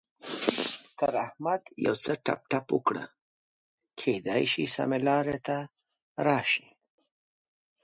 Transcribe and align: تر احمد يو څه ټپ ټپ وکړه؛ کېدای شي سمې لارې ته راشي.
تر 0.97 1.13
احمد 1.25 1.61
يو 1.85 1.93
څه 2.03 2.11
ټپ 2.25 2.41
ټپ 2.51 2.65
وکړه؛ 2.75 3.03
کېدای 3.99 4.43
شي 4.51 4.63
سمې 4.75 4.99
لارې 5.07 5.37
ته 5.47 5.57
راشي. 6.25 6.67